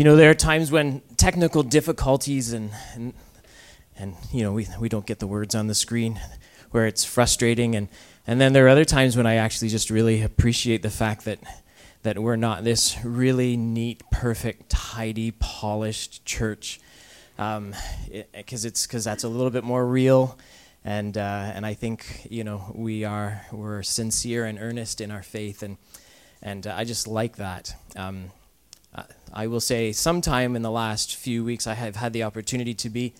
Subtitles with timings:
[0.00, 3.12] you know, there are times when technical difficulties and, and,
[3.98, 6.18] and you know, we, we don't get the words on the screen
[6.70, 7.76] where it's frustrating.
[7.76, 7.86] And,
[8.26, 11.38] and then there are other times when I actually just really appreciate the fact that,
[12.02, 16.80] that we're not this really neat, perfect, tidy, polished church.
[17.36, 17.74] Because um,
[18.10, 20.38] it, it's because that's a little bit more real
[20.82, 25.22] and uh, and I think you know we are we're sincere and earnest in our
[25.22, 25.76] faith, and
[26.40, 27.74] and uh, I just like that.
[27.96, 28.30] Um,
[29.32, 32.90] I will say, sometime in the last few weeks, I have had the opportunity to
[32.90, 33.14] be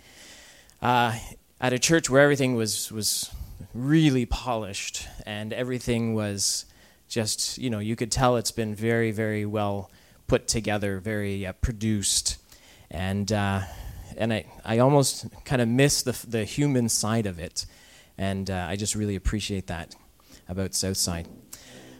[0.82, 1.18] uh,
[1.60, 3.30] at a church where everything was was
[3.74, 6.64] really polished and everything was
[7.08, 9.90] just you know you could tell it's been very very well
[10.30, 12.38] put together, very uh, produced,
[12.88, 13.62] and uh,
[14.16, 17.66] and I, I almost kind of miss the, the human side of it.
[18.16, 19.96] And uh, I just really appreciate that
[20.48, 21.26] about Southside.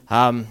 [0.09, 0.47] Um,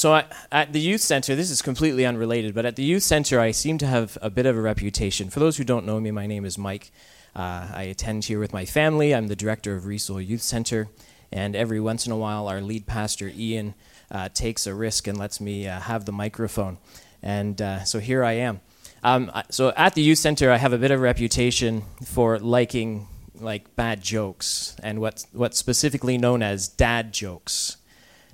[0.00, 3.38] so I, at the youth center, this is completely unrelated, but at the youth center,
[3.38, 5.28] I seem to have a bit of a reputation.
[5.28, 6.90] For those who don't know me, my name is Mike.
[7.36, 9.14] Uh, I attend here with my family.
[9.14, 10.88] I'm the director of Riesel Youth Center,
[11.30, 13.74] and every once in a while, our lead pastor Ian
[14.10, 16.78] uh, takes a risk and lets me uh, have the microphone.
[17.22, 18.62] And uh, so here I am.
[19.04, 23.06] Um, so at the youth center, I have a bit of a reputation for liking
[23.34, 27.76] like bad jokes and what's what's specifically known as dad jokes.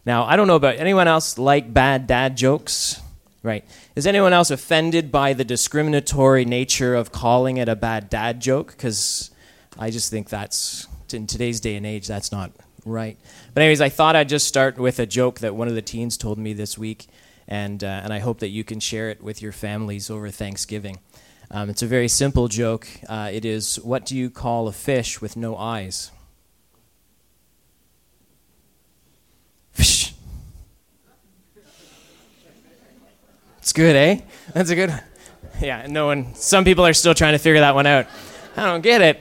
[0.06, 3.00] Now, I don't know about anyone else like bad dad jokes,
[3.42, 3.64] right?
[3.96, 8.68] Is anyone else offended by the discriminatory nature of calling it a bad dad joke?
[8.68, 9.32] Because
[9.76, 12.52] I just think that's in today's day and age, that's not
[12.84, 13.18] right.
[13.52, 16.16] But anyways, I thought I'd just start with a joke that one of the teens
[16.16, 17.08] told me this week
[17.48, 20.98] and uh, and I hope that you can share it with your families over Thanksgiving.
[21.50, 22.88] Um, it's a very simple joke.
[23.08, 26.10] Uh, it is, what do you call a fish with no eyes?
[33.66, 34.20] It's good, eh?
[34.54, 34.90] That's a good.
[34.90, 35.02] One.
[35.60, 36.34] Yeah, no one.
[36.34, 38.06] Some people are still trying to figure that one out.
[38.56, 39.20] I don't get it.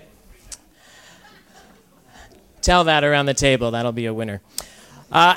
[2.61, 3.71] Tell that around the table.
[3.71, 4.41] That'll be a winner.
[5.11, 5.35] Uh,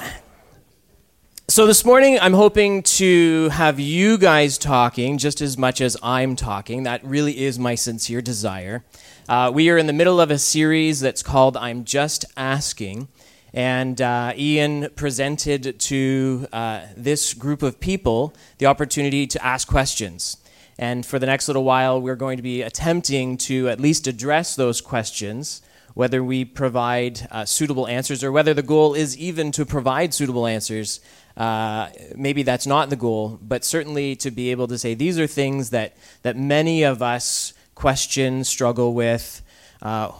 [1.48, 6.36] so, this morning, I'm hoping to have you guys talking just as much as I'm
[6.36, 6.82] talking.
[6.82, 8.84] That really is my sincere desire.
[9.26, 13.08] Uh, we are in the middle of a series that's called I'm Just Asking.
[13.52, 20.36] And uh, Ian presented to uh, this group of people the opportunity to ask questions.
[20.78, 24.54] And for the next little while, we're going to be attempting to at least address
[24.54, 25.62] those questions,
[25.94, 30.46] whether we provide uh, suitable answers or whether the goal is even to provide suitable
[30.46, 31.00] answers
[31.38, 35.26] uh, maybe that's not the goal, but certainly to be able to say these are
[35.28, 39.40] things that, that many of us question, struggle with,
[39.80, 40.10] uh,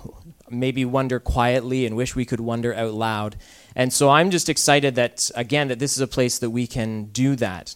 [0.50, 3.36] maybe wonder quietly and wish we could wonder out loud.
[3.75, 7.04] And so I'm just excited that, again, that this is a place that we can
[7.06, 7.75] do that.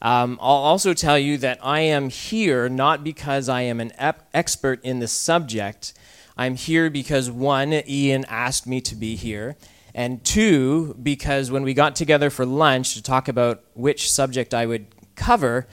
[0.00, 4.28] Um, I'll also tell you that I am here not because I am an ep-
[4.34, 5.94] expert in the subject.
[6.36, 9.56] I'm here because one, Ian asked me to be here,
[9.94, 14.66] and two, because when we got together for lunch to talk about which subject I
[14.66, 15.68] would cover,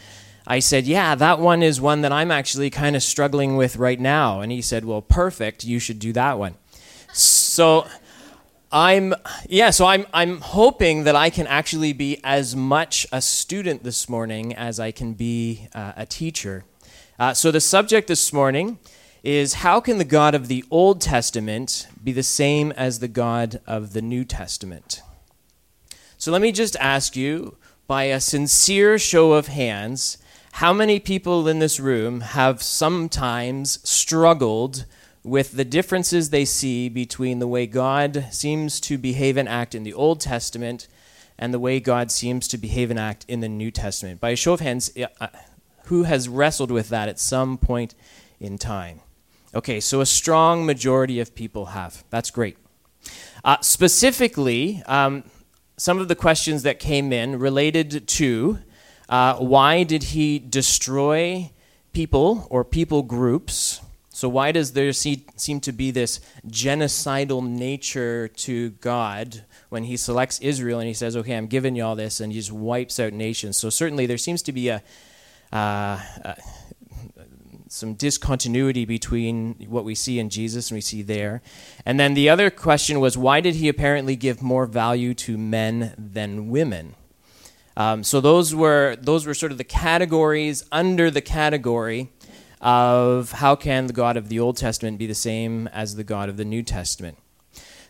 [0.50, 4.00] I said, Yeah, that one is one that I'm actually kind of struggling with right
[4.00, 4.42] now.
[4.42, 6.56] And he said, Well, perfect, you should do that one.
[7.14, 7.88] So
[8.72, 9.14] I'm
[9.48, 14.10] yeah, so I'm I'm hoping that I can actually be as much a student this
[14.10, 16.66] morning as I can be uh, a teacher.
[17.20, 18.80] Uh, so the subject this morning
[19.24, 23.60] is how can the God of the Old Testament be the same as the God
[23.68, 25.04] of the New Testament?
[26.18, 27.58] So let me just ask you,
[27.88, 30.19] by a sincere show of hands,
[30.54, 34.86] how many people in this room have sometimes struggled
[35.24, 39.84] with the differences they see between the way God seems to behave and act in
[39.84, 40.88] the Old Testament
[41.38, 44.20] and the way God seems to behave and act in the New Testament?
[44.20, 45.28] By a show of hands, uh,
[45.86, 47.96] who has wrestled with that at some point
[48.40, 49.02] in time?
[49.54, 52.04] Okay, so a strong majority of people have.
[52.10, 52.58] That's great.
[53.44, 55.24] Uh, specifically, um,
[55.78, 58.60] some of the questions that came in related to
[59.10, 61.52] uh, why did he destroy
[61.94, 63.82] people or people groups?
[64.12, 69.98] So, why does there see, seem to be this genocidal nature to God when he
[69.98, 73.00] selects Israel and he says, okay, I'm giving you all this, and he just wipes
[73.00, 73.58] out nations?
[73.58, 74.84] So, certainly there seems to be a,
[75.52, 76.00] uh,
[77.70, 81.42] some discontinuity between what we see in Jesus and we see there.
[81.86, 85.94] And then the other question was why did he apparently give more value to men
[85.98, 86.96] than women?
[87.80, 92.12] Um, so those were those were sort of the categories under the category
[92.60, 96.28] of how can the God of the Old Testament be the same as the God
[96.28, 97.18] of the New Testament.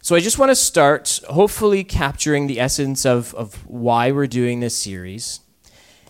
[0.04, 4.60] So I just want to start, hopefully capturing the essence of, of why we're doing
[4.60, 5.40] this series.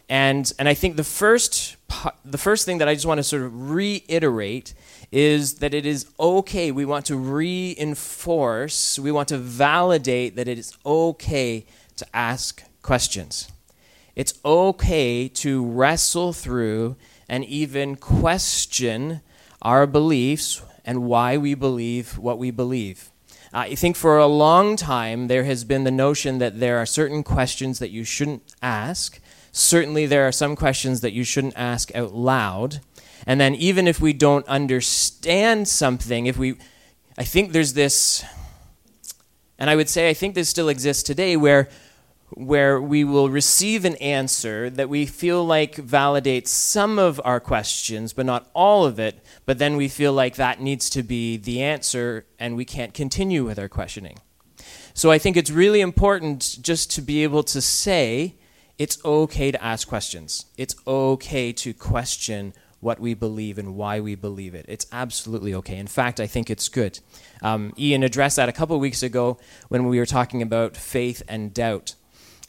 [0.09, 1.77] And, and I think the first
[2.25, 4.73] the first thing that I just want to sort of reiterate
[5.09, 6.69] is that it is okay.
[6.69, 11.65] We want to reinforce, we want to validate that it is okay
[11.95, 13.49] to ask questions.
[14.19, 16.97] It's okay to wrestle through
[17.29, 19.21] and even question
[19.61, 23.11] our beliefs and why we believe what we believe.
[23.53, 27.23] I think for a long time there has been the notion that there are certain
[27.23, 29.21] questions that you shouldn't ask.
[29.53, 32.81] Certainly, there are some questions that you shouldn't ask out loud.
[33.25, 36.57] And then, even if we don't understand something, if we,
[37.17, 38.25] I think there's this,
[39.57, 41.69] and I would say I think this still exists today, where
[42.31, 48.13] where we will receive an answer that we feel like validates some of our questions,
[48.13, 51.61] but not all of it, but then we feel like that needs to be the
[51.61, 54.17] answer and we can't continue with our questioning.
[54.93, 58.35] So I think it's really important just to be able to say
[58.77, 60.45] it's okay to ask questions.
[60.57, 64.65] It's okay to question what we believe and why we believe it.
[64.69, 65.77] It's absolutely okay.
[65.77, 66.99] In fact, I think it's good.
[67.41, 69.37] Um, Ian addressed that a couple weeks ago
[69.67, 71.95] when we were talking about faith and doubt.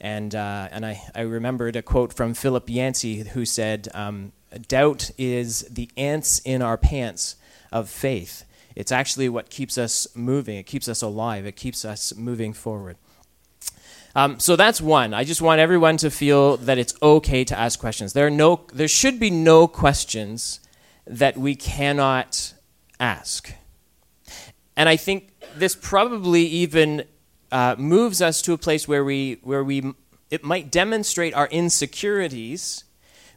[0.00, 4.32] And, uh, and I, I remembered a quote from Philip Yancey who said, um,
[4.68, 7.36] Doubt is the ants in our pants
[7.70, 8.44] of faith.
[8.74, 12.96] It's actually what keeps us moving, it keeps us alive, it keeps us moving forward.
[14.14, 15.14] Um, so that's one.
[15.14, 18.12] I just want everyone to feel that it's okay to ask questions.
[18.12, 20.60] There, are no, there should be no questions
[21.06, 22.54] that we cannot
[22.98, 23.52] ask.
[24.76, 27.04] And I think this probably even
[27.52, 29.92] uh, moves us to a place where we, where we,
[30.30, 32.84] it might demonstrate our insecurities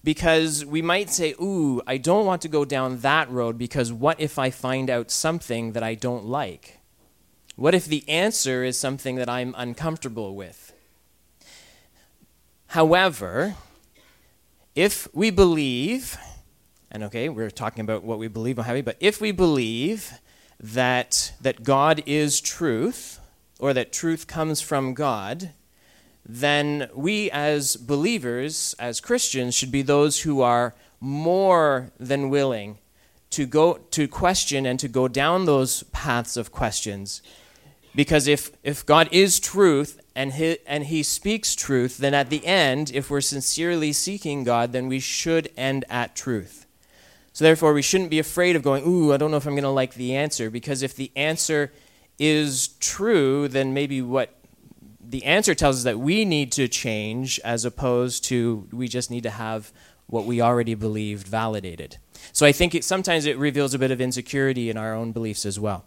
[0.04, 4.20] because we might say, Ooh, I don't want to go down that road because what
[4.20, 6.80] if I find out something that I don't like?
[7.56, 10.74] What if the answer is something that I'm uncomfortable with?
[12.68, 13.56] However,
[14.76, 16.18] if we believe,
[16.90, 20.14] and okay, we're talking about what we believe heavy, but if we believe
[20.60, 23.20] that, that God is truth,
[23.64, 25.52] or that truth comes from God,
[26.26, 32.78] then we as believers, as Christians, should be those who are more than willing
[33.30, 37.22] to go to question and to go down those paths of questions.
[37.96, 42.46] Because if, if God is truth and he, and he speaks truth, then at the
[42.46, 46.66] end, if we're sincerely seeking God, then we should end at truth.
[47.32, 49.64] So therefore, we shouldn't be afraid of going, ooh, I don't know if I'm going
[49.64, 51.72] to like the answer, because if the answer
[52.20, 54.36] is true, then maybe what
[55.02, 59.24] the answer tells us that we need to change as opposed to we just need
[59.24, 59.72] to have
[60.08, 61.98] what we already believed validated.
[62.32, 65.46] So I think it, sometimes it reveals a bit of insecurity in our own beliefs
[65.46, 65.86] as well.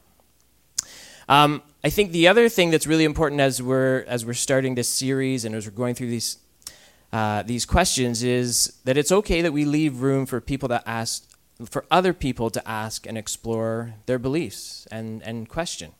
[1.28, 4.88] Um, I think the other thing that's really important as we're as we're starting this
[4.88, 6.38] series and as we're going through these
[7.12, 11.25] uh, these questions is that it's okay that we leave room for people to ask
[11.64, 15.93] for other people to ask and explore their beliefs and, and question.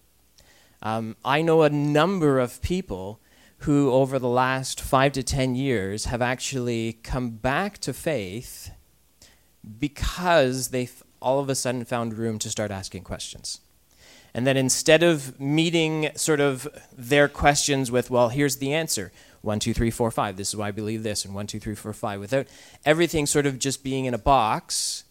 [0.87, 3.19] Um, I know a number of people
[3.59, 8.71] who, over the last five to ten years, have actually come back to faith
[9.81, 10.89] because they
[11.21, 13.59] all of a sudden found room to start asking questions.
[14.33, 19.11] And then instead of meeting sort of their questions with, well, here's the answer
[19.43, 21.75] one, two, three, four, five, this is why I believe this, and one, two, three,
[21.75, 22.47] four, five, without
[22.85, 25.03] everything sort of just being in a box,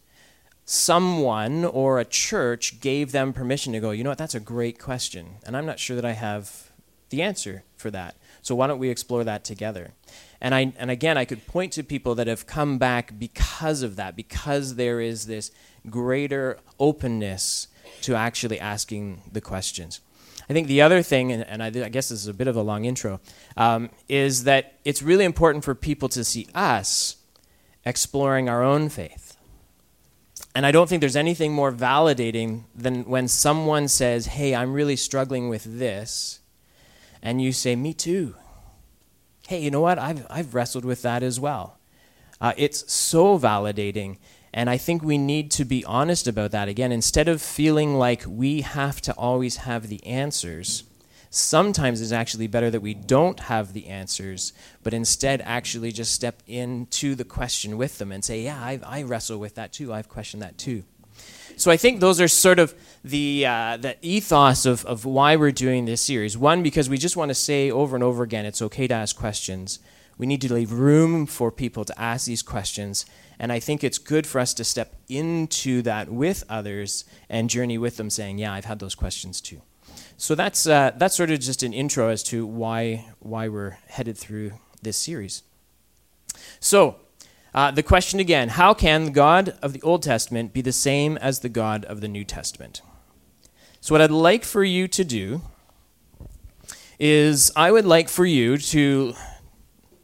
[0.66, 4.80] someone or a church gave them permission to go, you know what, that's a great
[4.80, 5.36] question.
[5.46, 6.72] And I'm not sure that I have
[7.10, 8.16] the answer for that.
[8.42, 9.94] So why don't we explore that together?
[10.42, 13.96] And, I, and again, I could point to people that have come back because of
[13.96, 15.52] that, because there is this
[15.90, 17.68] greater openness
[18.02, 20.02] to actually asking the questions.
[20.50, 22.56] I think the other thing, and, and I, I, guess this is a bit of
[22.56, 23.20] a long intro,
[23.58, 27.18] um, is that it's really important for people to see us
[27.84, 29.25] exploring our own faith
[30.56, 34.96] and I don't think there's anything more validating than when someone says, Hey, I'm really
[34.96, 36.40] struggling with this.
[37.22, 38.36] And you say, Me too.
[39.48, 40.00] Hey, you know what?
[40.00, 41.78] I've, I've wrestled with that as well.
[42.40, 44.18] Uh, it's so validating.
[44.54, 46.94] And I think we need to be honest about that again.
[46.94, 50.84] Instead of feeling like we have to always have the answers,
[51.36, 56.42] sometimes it's actually better that we don't have the answers, but instead actually just step
[56.48, 59.94] into the question with them and say, Yeah, I, I wrestle with that too.
[59.94, 60.84] I've questioned that too.
[61.58, 62.74] So I think those are sort of
[63.04, 66.38] the, uh, the ethos of, of why we're doing this series.
[66.38, 69.16] One, because we just want to say over and over again it's okay to ask
[69.16, 69.80] questions.
[70.18, 73.06] We need to leave room for people to ask these questions.
[73.40, 77.78] And I think it's good for us to step into that with others and journey
[77.78, 79.62] with them, saying, Yeah, I've had those questions too.
[80.18, 84.18] So that's uh, that's sort of just an intro as to why why we're headed
[84.18, 85.44] through this series.
[86.60, 86.96] So
[87.56, 91.16] Uh, the question again How can the God of the Old Testament be the same
[91.18, 92.82] as the God of the New Testament?
[93.80, 95.42] So, what I'd like for you to do
[97.00, 99.14] is I would like for you to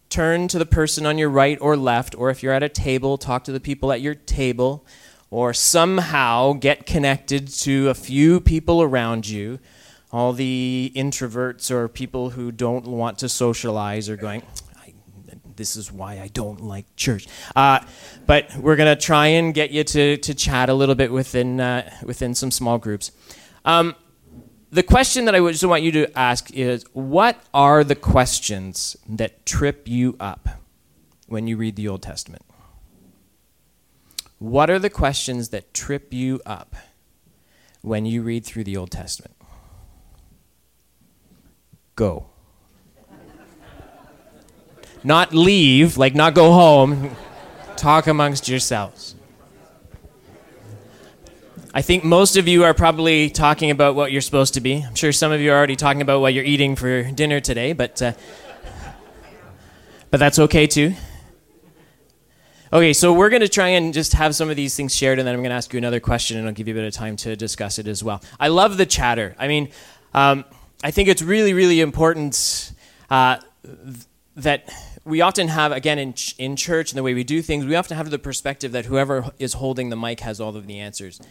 [0.09, 3.17] turn to the person on your right or left, or if you're at a table,
[3.17, 4.85] talk to the people at your table,
[5.29, 9.59] or somehow get connected to a few people around you.
[10.11, 14.43] All the introverts or people who don't want to socialize are going,
[15.55, 17.27] this is why I don't like church.
[17.55, 17.79] Uh,
[18.25, 21.59] but we're going to try and get you to, to chat a little bit within,
[21.59, 23.11] uh, within some small groups.
[23.63, 23.95] Um,
[24.71, 29.45] the question that I just want you to ask is what are the questions that
[29.45, 30.49] trip you up
[31.27, 32.43] when you read the Old Testament?
[34.39, 36.75] What are the questions that trip you up
[37.81, 39.35] when you read through the Old Testament?
[42.01, 42.25] Go.
[45.03, 47.15] not leave, like not go home.
[47.75, 49.13] Talk amongst yourselves.
[51.75, 54.83] I think most of you are probably talking about what you're supposed to be.
[54.83, 57.73] I'm sure some of you are already talking about what you're eating for dinner today,
[57.73, 58.13] but uh,
[60.09, 60.95] but that's okay too.
[62.73, 65.27] Okay, so we're going to try and just have some of these things shared, and
[65.27, 66.93] then I'm going to ask you another question, and I'll give you a bit of
[66.95, 68.23] time to discuss it as well.
[68.39, 69.35] I love the chatter.
[69.37, 69.69] I mean,
[70.15, 70.45] um,
[70.83, 72.71] I think it's really, really important
[73.09, 73.37] uh,
[74.35, 74.69] that
[75.05, 77.75] we often have, again, in, ch- in church and the way we do things, we
[77.75, 81.21] often have the perspective that whoever is holding the mic has all of the answers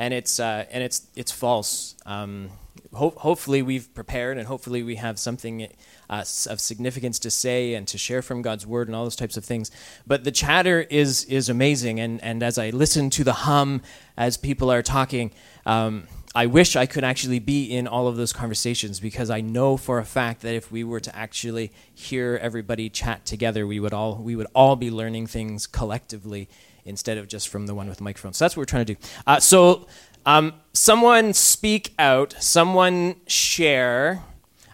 [0.00, 1.94] and it's uh, and it's it's false.
[2.06, 2.48] Um,
[2.92, 5.68] ho- hopefully, we've prepared, and hopefully, we have something
[6.08, 9.36] uh, of significance to say and to share from God's word and all those types
[9.36, 9.70] of things.
[10.06, 13.82] But the chatter is is amazing, and and as I listen to the hum
[14.16, 15.32] as people are talking.
[15.66, 19.76] Um, I wish I could actually be in all of those conversations because I know
[19.76, 23.92] for a fact that if we were to actually hear everybody chat together, we would
[23.92, 26.48] all we would all be learning things collectively
[26.84, 28.32] instead of just from the one with the microphone.
[28.32, 29.00] So that's what we're trying to do.
[29.26, 29.88] Uh, so
[30.24, 34.22] um, someone speak out, someone share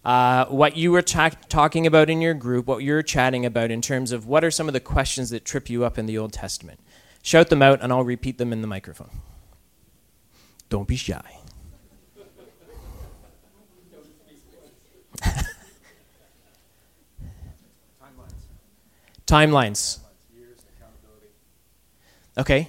[0.04, 3.80] uh, what you were ta- talking about in your group, what you're chatting about in
[3.80, 6.32] terms of what are some of the questions that trip you up in the Old
[6.32, 6.80] Testament.
[7.22, 9.10] Shout them out, and I'll repeat them in the microphone.
[10.68, 11.38] Don't be shy.
[19.26, 19.98] Timelines.
[22.38, 22.68] Okay.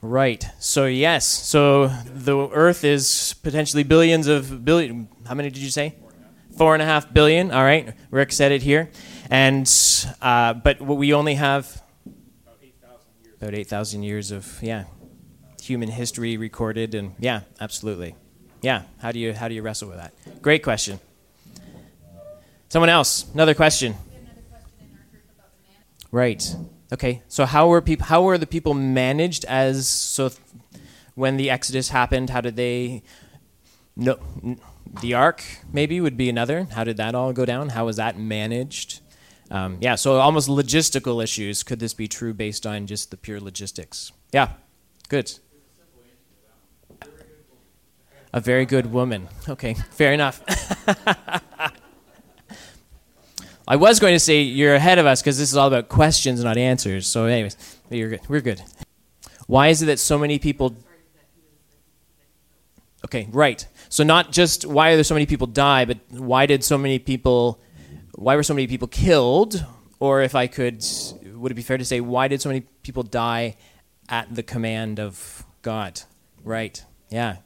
[0.00, 0.46] Right.
[0.60, 1.26] So yes.
[1.26, 5.08] So the Earth is potentially billions of billion.
[5.26, 5.94] How many did you say?
[6.58, 7.50] Four and a half billion.
[7.50, 7.94] All right.
[8.10, 8.90] Rick said it here,
[9.30, 9.66] and
[10.20, 11.82] uh, but we only have
[13.40, 14.84] about eight thousand years of yeah
[15.60, 18.14] human history recorded, and yeah, absolutely.
[18.64, 18.82] Yeah.
[18.98, 20.12] How do you how do you wrestle with that?
[20.40, 20.98] Great question.
[22.70, 23.94] Someone else, another question.
[26.10, 26.42] Right.
[26.90, 27.22] Okay.
[27.28, 28.06] So how were people?
[28.06, 30.30] How were the people managed as so?
[30.30, 30.40] Th-
[31.14, 33.02] when the Exodus happened, how did they?
[33.96, 34.18] No,
[35.02, 36.66] the ark maybe would be another.
[36.72, 37.68] How did that all go down?
[37.70, 39.00] How was that managed?
[39.50, 39.94] Um, yeah.
[39.94, 41.62] So almost logistical issues.
[41.62, 44.10] Could this be true based on just the pure logistics?
[44.32, 44.52] Yeah.
[45.08, 45.38] Good.
[48.34, 49.28] A very good woman.
[49.48, 49.74] Okay.
[49.92, 50.42] Fair enough.
[53.68, 56.42] I was going to say you're ahead of us because this is all about questions,
[56.42, 57.06] not answers.
[57.06, 57.56] So, anyways,
[57.90, 58.20] you're good.
[58.28, 58.60] We're good.
[59.46, 60.74] Why is it that so many people?
[63.04, 63.64] Okay, right.
[63.88, 66.98] So not just why are there so many people die, but why did so many
[66.98, 67.60] people?
[68.16, 69.64] Why were so many people killed?
[70.00, 70.84] Or if I could,
[71.34, 73.56] would it be fair to say why did so many people die
[74.08, 76.00] at the command of God?
[76.42, 76.84] Right.
[77.10, 77.36] Yeah.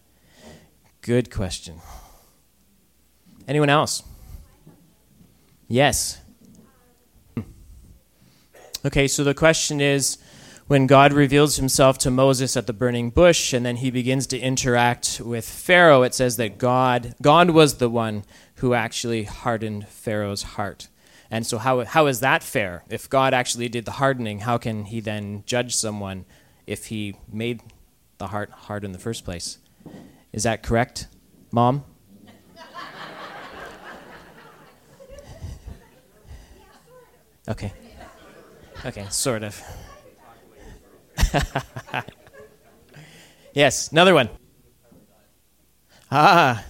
[1.09, 1.81] Good question.
[3.49, 4.03] Anyone else?
[5.67, 6.21] Yes.
[8.85, 10.19] Okay, so the question is
[10.67, 14.38] when God reveals himself to Moses at the burning bush and then he begins to
[14.38, 18.23] interact with Pharaoh, it says that God God was the one
[18.57, 20.88] who actually hardened Pharaoh's heart.
[21.31, 22.85] And so how how is that fair?
[22.91, 26.27] If God actually did the hardening, how can he then judge someone
[26.67, 27.62] if he made
[28.19, 29.57] the heart hard in the first place?
[30.32, 31.08] Is that correct,
[31.50, 31.85] mom?
[37.49, 37.73] Okay.
[38.85, 39.61] Okay, sort of.
[43.54, 44.28] yes, another one.
[46.11, 46.64] Ah,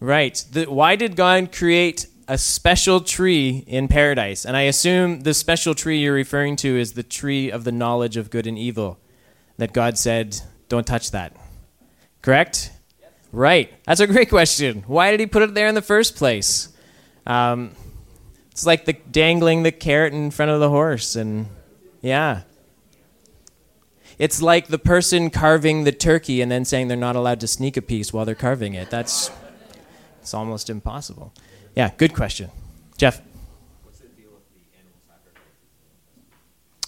[0.00, 0.42] right.
[0.52, 4.44] The, why did God create a special tree in paradise?
[4.44, 8.16] And I assume the special tree you're referring to is the tree of the knowledge
[8.16, 8.98] of good and evil
[9.58, 11.36] that God said, don't touch that.
[12.24, 12.70] Correct?
[13.32, 13.70] Right.
[13.84, 14.82] That's a great question.
[14.86, 16.70] Why did he put it there in the first place?
[17.26, 17.72] Um,
[18.50, 21.48] it's like the dangling the carrot in front of the horse, and
[22.00, 22.44] yeah.
[24.18, 27.76] It's like the person carving the turkey and then saying they're not allowed to sneak
[27.76, 28.88] a piece while they're carving it.
[28.88, 29.30] That's
[30.22, 31.34] it's almost impossible.
[31.76, 32.50] Yeah, good question.
[32.96, 33.20] Jeff.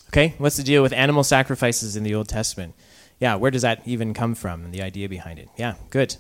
[0.09, 2.73] Okay, what's the deal with animal sacrifices in the Old Testament?
[3.19, 5.49] Yeah, where does that even come from and the idea behind it?
[5.57, 6.17] Yeah, good.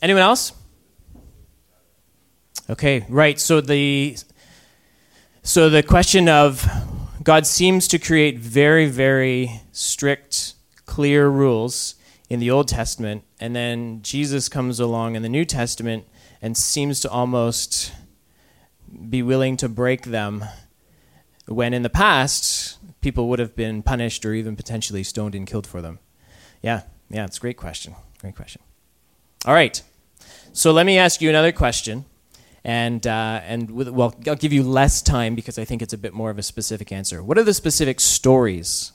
[0.00, 0.52] Anyone else?
[2.68, 3.38] Okay, right.
[3.40, 4.16] So the
[5.42, 6.68] so the question of
[7.22, 10.54] God seems to create very very strict
[10.86, 11.96] clear rules
[12.28, 16.06] in the Old Testament and then Jesus comes along in the New Testament
[16.40, 17.92] and seems to almost
[19.08, 20.44] be willing to break them
[21.46, 25.66] when in the past people would have been punished or even potentially stoned and killed
[25.66, 25.98] for them.
[26.62, 27.94] Yeah, yeah, it's a great question.
[28.20, 28.62] Great question.
[29.46, 29.82] All right.
[30.52, 32.04] So let me ask you another question.
[32.62, 35.98] And, uh, and with, well, I'll give you less time because I think it's a
[35.98, 37.22] bit more of a specific answer.
[37.22, 38.92] What are the specific stories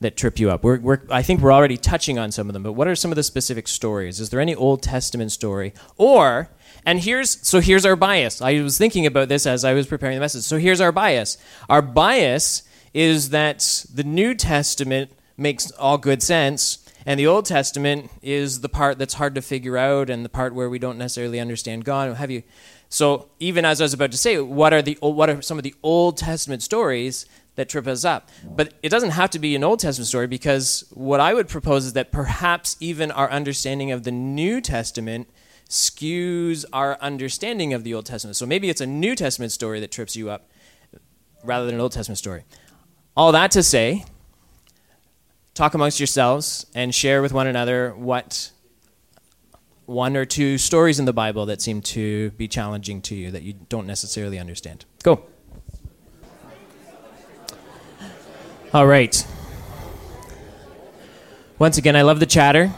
[0.00, 0.62] that trip you up?
[0.62, 3.10] We're, we're, I think we're already touching on some of them, but what are some
[3.10, 4.20] of the specific stories?
[4.20, 5.72] Is there any Old Testament story?
[5.96, 6.50] Or,
[6.84, 8.42] and here's, so here's our bias.
[8.42, 10.42] I was thinking about this as I was preparing the message.
[10.42, 11.38] So here's our bias.
[11.70, 18.10] Our bias is that the New Testament makes all good sense, and the Old Testament
[18.22, 21.38] is the part that's hard to figure out and the part where we don't necessarily
[21.38, 22.16] understand God.
[22.16, 22.42] Have you?
[22.88, 25.64] So even as I was about to say, what are the what are some of
[25.64, 27.26] the Old Testament stories
[27.56, 28.30] that trip us up?
[28.44, 31.84] But it doesn't have to be an Old Testament story because what I would propose
[31.84, 35.28] is that perhaps even our understanding of the New Testament
[35.68, 38.36] skews our understanding of the Old Testament.
[38.36, 40.48] So maybe it's a New Testament story that trips you up
[41.42, 42.44] rather than an Old Testament story.
[43.16, 44.04] All that to say,
[45.54, 48.50] talk amongst yourselves and share with one another what
[49.86, 53.42] one or two stories in the Bible that seem to be challenging to you that
[53.42, 54.84] you don't necessarily understand.
[55.02, 55.24] Go.
[58.72, 59.26] All right.
[61.58, 62.72] Once again, I love the chatter.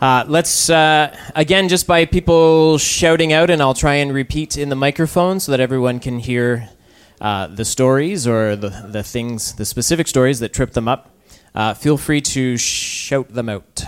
[0.00, 4.68] Uh, let's, uh, again, just by people shouting out, and I'll try and repeat in
[4.68, 6.70] the microphone so that everyone can hear
[7.20, 11.10] uh, the stories or the, the things, the specific stories that trip them up,
[11.54, 13.84] uh, feel free to shout them out.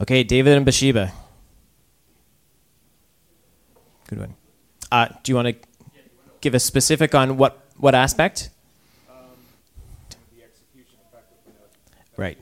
[0.00, 1.12] Okay, David and Bathsheba.
[4.08, 4.34] Good one.
[4.90, 5.54] Uh, do you want to
[6.40, 8.50] give a specific on what, what aspect?
[12.16, 12.36] Right.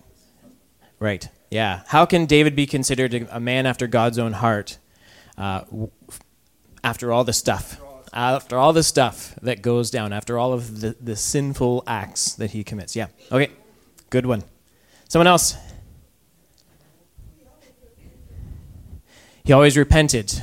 [0.99, 1.29] Right.
[1.51, 1.83] Yeah.
[1.87, 4.79] How can David be considered a man after God's own heart
[5.41, 5.65] uh,
[6.85, 7.81] after all the stuff,
[8.13, 12.51] after all the stuff that goes down, after all of the, the sinful acts that
[12.51, 12.95] he commits.
[12.95, 13.07] Yeah.
[13.33, 13.51] Okay.
[14.11, 14.45] Good one.
[15.09, 15.57] Someone else.
[19.45, 20.43] He always repented.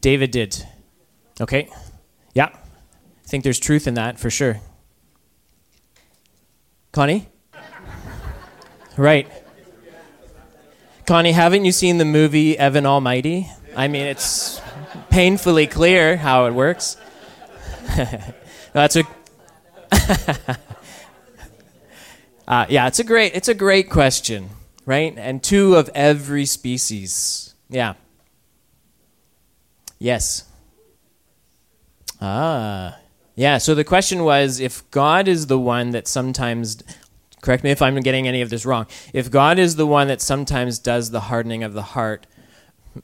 [0.00, 0.64] David did.
[1.40, 1.68] Okay.
[2.32, 2.50] Yeah.
[2.54, 4.60] I think there's truth in that for sure.
[6.92, 7.26] Connie?
[8.96, 9.26] Right.
[11.06, 13.50] Connie, haven't you seen the movie Evan Almighty?
[13.76, 14.60] I mean, it's
[15.10, 16.96] painfully clear how it works.
[18.72, 19.04] That's a.
[22.48, 24.50] uh, yeah, it's a great it's a great question,
[24.86, 25.14] right?
[25.16, 27.54] And two of every species.
[27.68, 27.94] Yeah.
[29.98, 30.44] Yes.
[32.20, 32.98] Ah.
[33.36, 36.82] Yeah, so the question was if God is the one that sometimes
[37.44, 38.86] correct me if I'm getting any of this wrong.
[39.12, 42.26] If God is the one that sometimes does the hardening of the heart,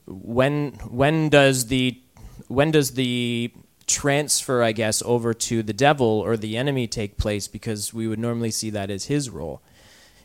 [0.05, 2.01] when when does the
[2.47, 3.51] when does the
[3.87, 7.47] transfer, I guess, over to the devil or the enemy take place?
[7.47, 9.61] Because we would normally see that as his role.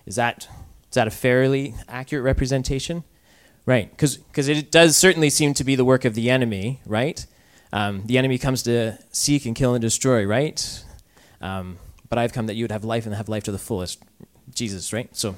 [0.06, 0.48] Is that
[0.88, 3.04] is that a fairly accurate representation?
[3.64, 7.26] Right, because it does certainly seem to be the work of the enemy, right?
[7.72, 10.84] Um, the enemy comes to seek and kill and destroy, right?
[11.40, 14.00] Um, but I've come that you would have life and have life to the fullest.
[14.54, 15.14] Jesus, right?
[15.16, 15.34] So,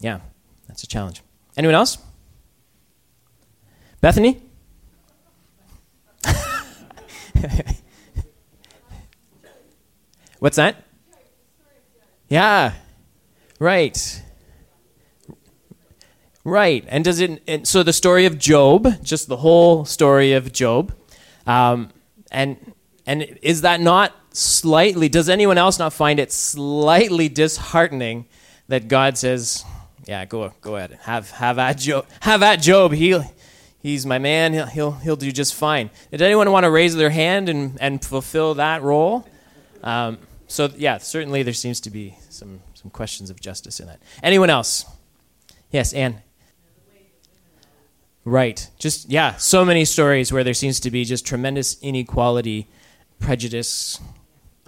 [0.00, 0.20] yeah,
[0.68, 1.22] that's a challenge.
[1.56, 1.96] Anyone else?
[4.02, 4.42] Bethany?
[10.40, 10.84] What's that?
[12.28, 12.72] Yeah.
[13.60, 14.22] Right.
[16.44, 16.84] Right.
[16.88, 20.92] And does it and so the story of Job, just the whole story of Job.
[21.46, 21.90] Um,
[22.32, 22.74] and
[23.06, 28.26] and is that not slightly does anyone else not find it slightly disheartening
[28.66, 29.64] that God says,
[30.06, 30.98] yeah, go go ahead.
[31.02, 32.06] Have have at Job.
[32.18, 32.90] Have at Job.
[32.90, 33.16] He
[33.82, 34.52] he's my man.
[34.52, 35.90] He'll, he'll, he'll do just fine.
[36.10, 39.28] Did anyone want to raise their hand and, and fulfill that role?
[39.82, 44.00] Um, so, yeah, certainly there seems to be some, some questions of justice in that.
[44.22, 44.84] Anyone else?
[45.70, 46.22] Yes, Anne.
[48.24, 48.70] Right.
[48.78, 52.68] Just, yeah, so many stories where there seems to be just tremendous inequality,
[53.18, 53.98] prejudice,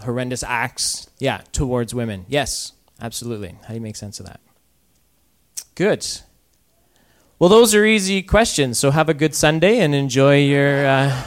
[0.00, 2.27] horrendous acts, yeah, towards women.
[2.29, 3.57] Yes, absolutely.
[3.62, 4.40] How do you make sense of that?
[5.77, 6.05] Good.
[7.38, 8.79] Well, those are easy questions.
[8.79, 10.87] So have a good Sunday and enjoy your.
[10.87, 11.11] Uh...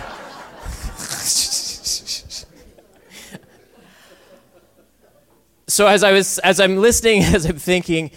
[5.68, 8.12] so as I was, as I'm listening, as I'm thinking,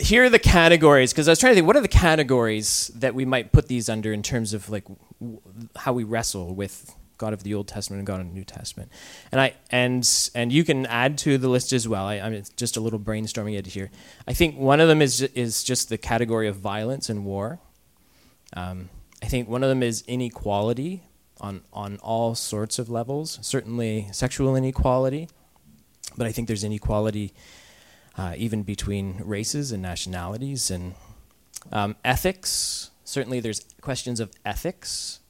[0.00, 3.14] here are the categories because I was trying to think what are the categories that
[3.14, 4.84] we might put these under in terms of like
[5.20, 5.40] w-
[5.76, 8.90] how we wrestle with God of the Old Testament and God of the New Testament,
[9.30, 12.06] and I and and you can add to the list as well.
[12.06, 13.90] I, mean, just a little brainstorming it here.
[14.26, 17.60] I think one of them is is just the category of violence and war.
[18.54, 18.88] Um,
[19.22, 21.02] I think one of them is inequality
[21.40, 23.38] on on all sorts of levels.
[23.42, 25.28] Certainly sexual inequality,
[26.16, 27.34] but I think there's inequality
[28.18, 30.94] uh, even between races and nationalities and
[31.72, 32.90] um, ethics.
[33.04, 35.20] Certainly, there's questions of ethics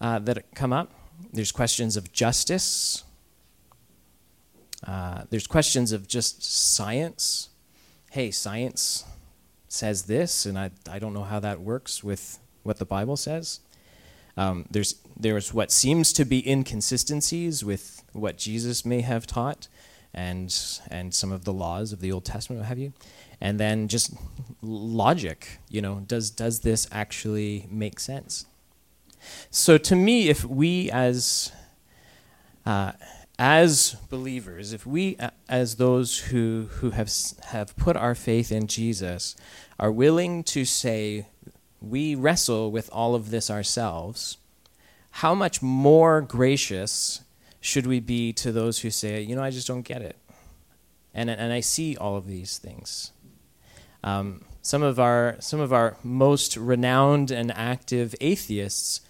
[0.00, 0.92] uh, that come up.
[1.32, 3.04] There's questions of justice.
[4.86, 7.48] Uh, there's questions of just science.
[8.10, 9.04] Hey, science
[9.68, 13.60] says this, and I, I don't know how that works with what the Bible says.
[14.36, 19.68] Um, there's there's what seems to be inconsistencies with what Jesus may have taught
[20.12, 20.54] and
[20.90, 22.92] and some of the laws of the Old Testament, what have you,
[23.40, 24.14] and then just
[24.62, 25.58] logic.
[25.70, 28.46] You know, does does this actually make sense?
[29.50, 31.52] So to me, if we as
[32.64, 32.92] uh,
[33.38, 35.16] as believers, if we
[35.48, 37.10] as those who who have
[37.48, 39.36] have put our faith in Jesus
[39.78, 41.26] are willing to say
[41.80, 44.38] we wrestle with all of this ourselves,
[45.10, 47.22] how much more gracious
[47.60, 50.16] should we be to those who say, you know, I just don't get it?
[51.14, 53.12] And, and I see all of these things.
[54.04, 59.00] Um, some, of our, some of our most renowned and active atheists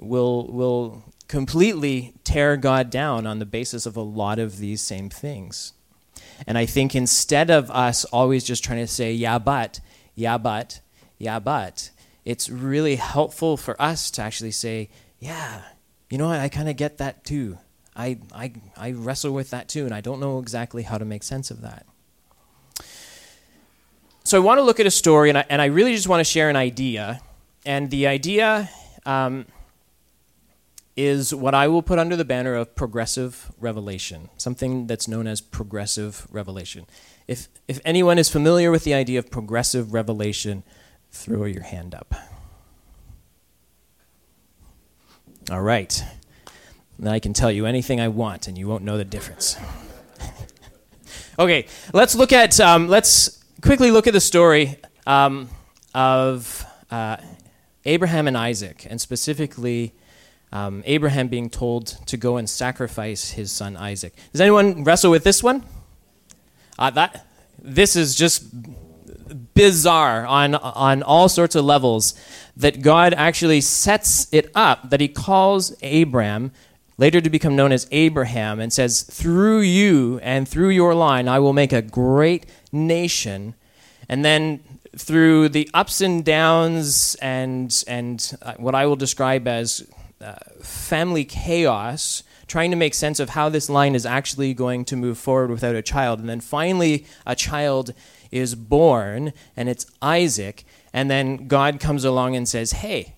[0.00, 5.08] will, will completely tear God down on the basis of a lot of these same
[5.08, 5.72] things.
[6.46, 9.80] And I think instead of us always just trying to say, yeah, but,
[10.14, 10.80] yeah, but,
[11.18, 11.90] yeah, but,
[12.24, 15.62] it's really helpful for us to actually say, yeah,
[16.08, 17.58] you know what, I kind of get that too.
[17.94, 21.22] I, I, I wrestle with that too, and I don't know exactly how to make
[21.22, 21.86] sense of that.
[24.24, 26.20] So I want to look at a story, and I, and I really just want
[26.20, 27.20] to share an idea.
[27.66, 28.70] And the idea
[29.04, 29.46] um,
[31.04, 35.40] is what I will put under the banner of progressive revelation, something that's known as
[35.40, 36.86] progressive revelation.
[37.26, 40.62] If, if anyone is familiar with the idea of progressive revelation,
[41.10, 42.14] throw your hand up.
[45.50, 46.02] All right
[47.00, 49.56] then I can tell you anything I want and you won't know the difference.
[51.38, 55.48] okay, let's look at, um, let's quickly look at the story um,
[55.94, 57.16] of uh,
[57.86, 59.94] Abraham and Isaac, and specifically
[60.52, 64.14] um, Abraham being told to go and sacrifice his son Isaac.
[64.32, 65.64] Does anyone wrestle with this one?
[66.78, 67.26] Uh, that,
[67.60, 68.44] this is just
[69.54, 72.14] bizarre on, on all sorts of levels
[72.56, 76.52] that God actually sets it up, that he calls Abram
[76.98, 81.38] later to become known as Abraham, and says, Through you and through your line, I
[81.38, 83.54] will make a great nation.
[84.08, 84.60] And then
[84.96, 89.88] through the ups and downs and, and uh, what I will describe as
[90.62, 95.18] family chaos, trying to make sense of how this line is actually going to move
[95.18, 96.20] forward without a child.
[96.20, 97.94] And then finally, a child
[98.30, 100.64] is born, and it's Isaac.
[100.92, 103.14] And then God comes along and says, Hey,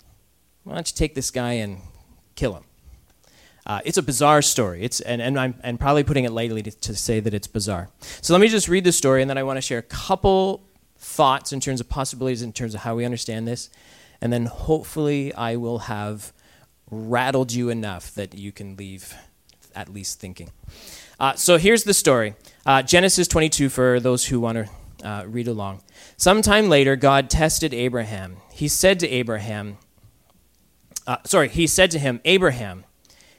[0.65, 1.79] why don't you take this guy and
[2.35, 2.65] kill him?
[3.65, 4.83] Uh, it's a bizarre story.
[4.83, 7.91] It's, and, and I'm and probably putting it lightly to, to say that it's bizarre.
[8.21, 10.65] So let me just read the story, and then I want to share a couple
[10.99, 13.71] thoughts in terms of possibilities, in terms of how we understand this.
[14.21, 16.33] And then hopefully I will have
[16.93, 19.15] rattled you enough that you can leave
[19.75, 20.51] at least thinking.
[21.19, 22.35] Uh, so here's the story
[22.67, 25.83] uh, Genesis 22 for those who want to uh, read along.
[26.17, 28.37] Sometime later, God tested Abraham.
[28.53, 29.79] He said to Abraham,
[31.07, 32.85] uh, sorry, he said to him, Abraham,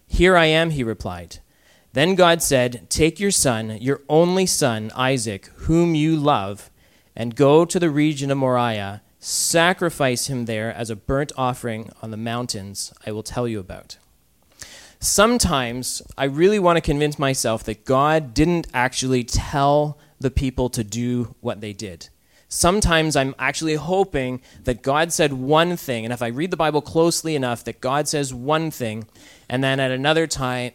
[0.06, 1.40] here I am, he replied.
[1.94, 6.72] Then God said, Take your son, your only son, Isaac, whom you love,
[7.16, 9.03] and go to the region of Moriah.
[9.26, 13.96] Sacrifice him there as a burnt offering on the mountains I will tell you about.
[15.00, 20.84] Sometimes I really want to convince myself that God didn't actually tell the people to
[20.84, 22.10] do what they did.
[22.50, 26.82] Sometimes I'm actually hoping that God said one thing, and if I read the Bible
[26.82, 29.08] closely enough, that God says one thing,
[29.48, 30.74] and then at another time,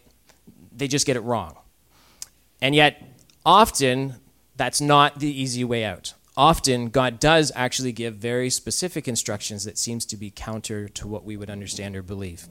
[0.75, 1.55] they just get it wrong.
[2.63, 2.99] And yet,
[3.45, 4.15] often,
[4.57, 6.15] that's not the easy way out.
[6.39, 11.25] Often God does actually give very specific instructions that seems to be counter to what
[11.25, 12.47] we would understand or believe.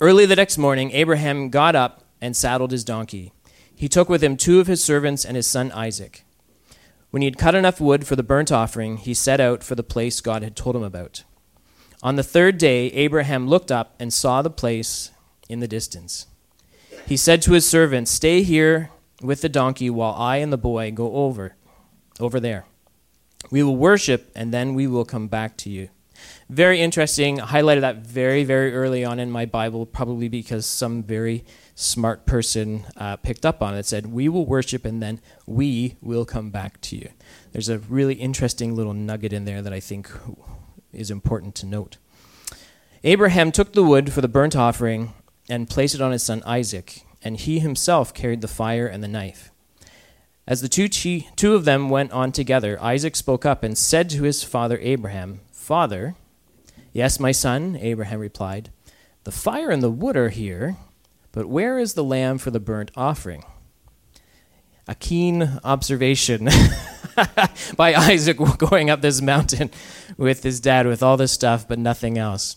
[0.00, 3.34] Early the next morning, Abraham got up and saddled his donkey.
[3.76, 6.24] He took with him two of his servants and his son Isaac.
[7.10, 9.82] When he had cut enough wood for the burnt offering, he set out for the
[9.82, 11.22] place God had told him about.
[12.02, 15.10] On the third day, Abraham looked up and saw the place
[15.50, 16.28] in the distance.
[17.06, 20.90] He said to his servants, Stay here with the donkey while I and the boy
[20.92, 21.56] go over,
[22.20, 22.64] over there.
[23.50, 25.88] We will worship, and then we will come back to you.
[26.48, 27.40] Very interesting.
[27.40, 32.26] I highlighted that very, very early on in my Bible, probably because some very smart
[32.26, 33.80] person uh, picked up on it.
[33.80, 33.86] it.
[33.86, 37.10] Said, We will worship, and then we will come back to you.
[37.52, 40.10] There's a really interesting little nugget in there that I think
[40.92, 41.98] is important to note.
[43.02, 45.12] Abraham took the wood for the burnt offering
[45.48, 49.08] and placed it on his son Isaac, and he himself carried the fire and the
[49.08, 49.50] knife.
[50.46, 54.10] As the two, chi- two of them went on together, Isaac spoke up and said
[54.10, 56.16] to his father Abraham, Father,
[56.92, 58.70] yes, my son, Abraham replied,
[59.24, 60.76] the fire and the wood are here,
[61.32, 63.42] but where is the lamb for the burnt offering?
[64.86, 66.50] A keen observation
[67.76, 69.70] by Isaac going up this mountain
[70.18, 72.56] with his dad with all this stuff, but nothing else.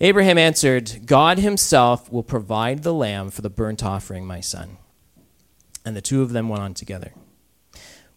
[0.00, 4.76] Abraham answered, God himself will provide the lamb for the burnt offering, my son.
[5.86, 7.14] And the two of them went on together.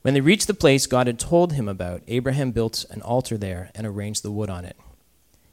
[0.01, 3.69] When they reached the place God had told him about, Abraham built an altar there
[3.75, 4.75] and arranged the wood on it.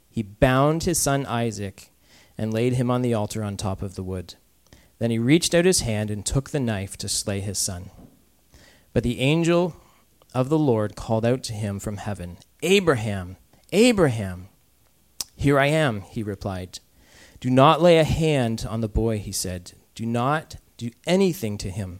[0.09, 1.91] He bound his son Isaac
[2.37, 4.33] and laid him on the altar on top of the wood.
[4.97, 7.91] Then he reached out his hand and took the knife to slay his son.
[8.93, 9.75] But the angel
[10.33, 13.37] of the Lord called out to him from heaven, Abraham,
[13.71, 14.47] Abraham.
[15.35, 16.79] Here I am, he replied.
[17.39, 19.73] Do not lay a hand on the boy, he said.
[19.93, 21.99] Do not do anything to him.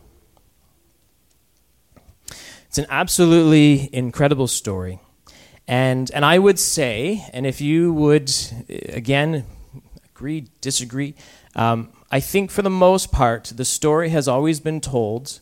[2.71, 5.01] It's an absolutely incredible story.
[5.67, 8.31] And, and I would say, and if you would,
[8.69, 9.43] again,
[10.15, 11.15] agree, disagree,
[11.53, 15.41] um, I think for the most part, the story has always been told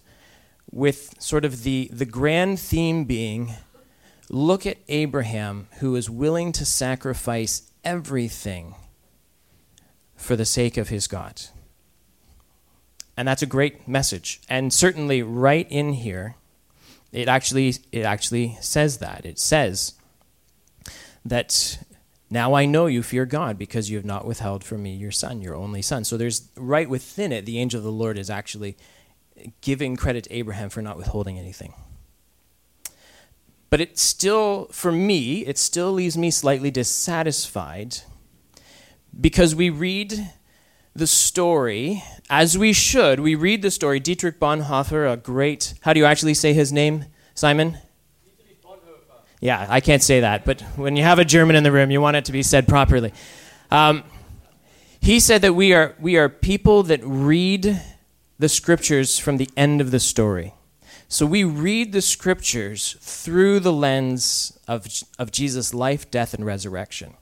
[0.72, 3.54] with sort of the, the grand theme being
[4.32, 8.74] look at Abraham, who is willing to sacrifice everything
[10.16, 11.42] for the sake of his God.
[13.16, 14.42] And that's a great message.
[14.50, 16.36] And certainly right in here,
[17.12, 19.26] it actually it actually says that.
[19.26, 19.94] It says
[21.26, 21.80] that
[22.30, 25.42] now I know you fear God because you have not withheld from me your son,
[25.42, 26.04] your only son.
[26.04, 28.78] So there's right within it, the angel of the Lord is actually
[29.62, 31.74] giving credit to Abraham for not withholding anything.
[33.70, 37.98] But it still, for me, it still leaves me slightly dissatisfied
[39.20, 40.32] because we read
[40.96, 43.20] the story as we should.
[43.20, 44.00] We read the story.
[44.00, 47.78] Dietrich Bonhoeffer, a great, how do you actually say his name, Simon?
[49.42, 52.02] Yeah, I can't say that, but when you have a German in the room, you
[52.02, 53.14] want it to be said properly.
[53.72, 54.04] Um,
[55.00, 57.80] he said that we are, we are people that read
[58.38, 60.54] the scriptures from the end of the story.
[61.08, 64.86] So we read the scriptures through the lens of,
[65.18, 67.14] of Jesus' life, death, and resurrection.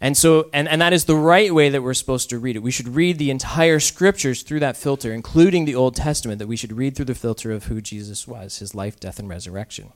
[0.00, 2.62] And so, and, and that is the right way that we're supposed to read it.
[2.62, 6.56] We should read the entire scriptures through that filter, including the Old Testament, that we
[6.56, 9.92] should read through the filter of who Jesus was, his life, death, and resurrection.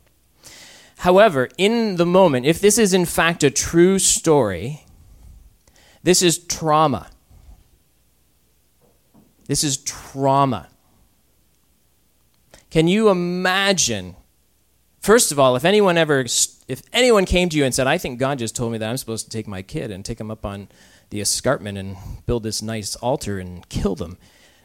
[0.98, 4.84] However, in the moment, if this is in fact a true story,
[6.02, 7.08] this is trauma.
[9.46, 10.68] This is trauma.
[12.70, 14.16] Can you imagine?
[15.00, 16.26] First of all, if anyone ever
[16.66, 18.96] if anyone came to you and said, I think God just told me that I'm
[18.96, 20.68] supposed to take my kid and take him up on
[21.10, 21.96] the escarpment and
[22.26, 24.16] build this nice altar and kill them,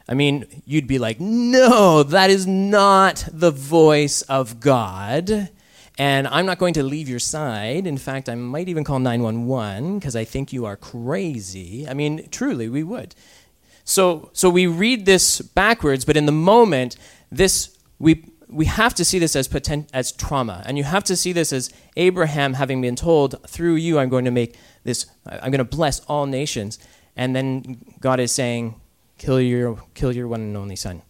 [0.08, 5.50] I mean, you'd be like, no, that is not the voice of God.
[5.98, 7.86] And I'm not going to leave your side.
[7.86, 11.86] In fact, I might even call 911 because I think you are crazy.
[11.86, 13.14] I mean, truly, we would.
[13.84, 16.96] So, so we read this backwards, but in the moment,
[17.30, 21.16] this we we have to see this as potent, as trauma, and you have to
[21.16, 25.06] see this as Abraham having been told, "Through you, I'm going to make this.
[25.26, 26.78] I'm going to bless all nations."
[27.16, 28.80] And then God is saying,
[29.18, 31.02] "Kill your kill your one and only son."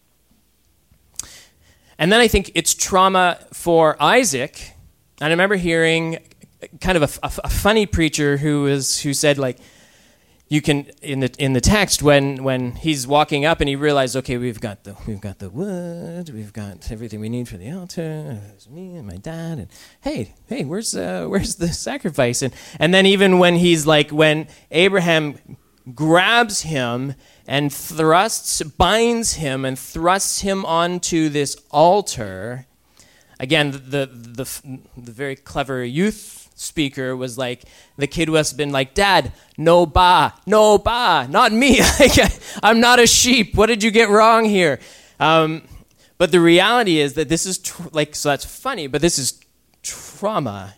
[1.99, 4.73] And then I think it's trauma for Isaac.
[5.21, 6.19] And I remember hearing
[6.81, 9.59] kind of a, a, a funny preacher who was who said like
[10.51, 14.17] you can in the in the text when when he's walking up and he realizes
[14.17, 17.71] okay we've got the we've got the wood we've got everything we need for the
[17.71, 19.69] altar it's me and my dad and
[20.03, 22.43] hey hey where's uh, where's the sacrifice?
[22.43, 25.39] And and then even when he's like when Abraham
[25.95, 27.15] grabs him
[27.47, 32.67] and thrusts binds him and thrusts him onto this altar
[33.39, 37.65] again the the, the, the very clever youth speaker was like
[37.97, 41.81] the kid who has been like dad no ba no ba not me.
[42.63, 43.55] I'm not a sheep.
[43.55, 44.79] What did you get wrong here?
[45.19, 45.63] Um,
[46.19, 49.41] but the reality is that this is tr- like so that's funny but this is
[49.83, 50.75] trauma.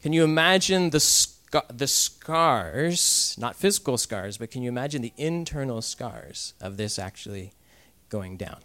[0.00, 1.34] Can you imagine the sc-
[1.68, 7.52] the scars not physical scars but can you imagine the internal scars of this actually
[8.08, 8.60] going down?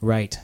[0.00, 0.38] Right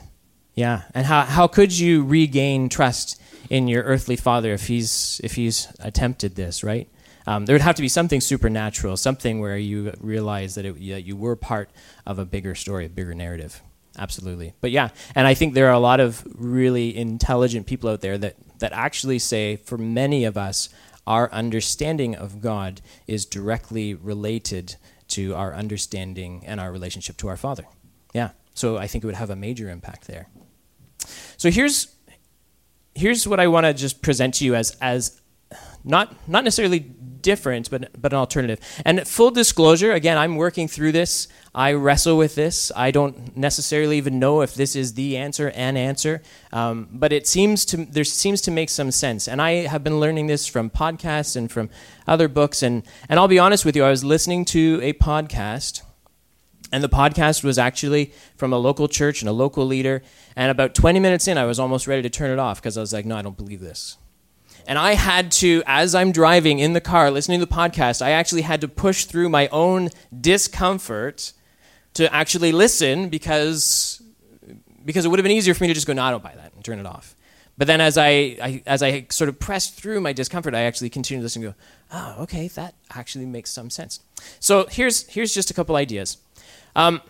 [0.59, 3.19] yeah and how, how could you regain trust
[3.49, 6.87] in your earthly father if he's if he's attempted this, right?
[7.27, 10.97] Um, there would have to be something supernatural, something where you realize that, it, yeah,
[10.97, 11.69] you were part
[12.05, 13.61] of a bigger story, a bigger narrative.
[13.97, 14.53] Absolutely.
[14.61, 18.17] But yeah, and I think there are a lot of really intelligent people out there
[18.17, 20.69] that, that actually say, for many of us,
[21.05, 24.77] our understanding of God is directly related
[25.09, 27.65] to our understanding and our relationship to our Father.
[28.13, 28.31] Yeah.
[28.55, 30.29] So I think it would have a major impact there.
[31.37, 31.95] So here's
[32.95, 35.21] here's what I want to just present to you as as
[35.83, 38.59] not not necessarily different, but but an alternative.
[38.85, 41.27] And full disclosure, again, I'm working through this.
[41.53, 42.71] I wrestle with this.
[42.75, 46.21] I don't necessarily even know if this is the answer, and answer,
[46.53, 49.27] um, but it seems to there seems to make some sense.
[49.27, 51.69] And I have been learning this from podcasts and from
[52.07, 52.61] other books.
[52.61, 55.81] And and I'll be honest with you, I was listening to a podcast
[56.71, 60.03] and the podcast was actually from a local church and a local leader.
[60.35, 62.81] And about 20 minutes in, I was almost ready to turn it off because I
[62.81, 63.97] was like, no, I don't believe this.
[64.67, 68.11] And I had to, as I'm driving in the car listening to the podcast, I
[68.11, 69.89] actually had to push through my own
[70.21, 71.33] discomfort
[71.95, 74.01] to actually listen because,
[74.85, 76.35] because it would have been easier for me to just go, no, I don't buy
[76.35, 77.15] that and turn it off.
[77.57, 80.89] But then as I, I, as I sort of pressed through my discomfort, I actually
[80.89, 81.59] continued to listen and go,
[81.91, 83.99] oh, okay, that actually makes some sense.
[84.39, 86.17] So here's, here's just a couple ideas.
[86.79, 87.01] Um,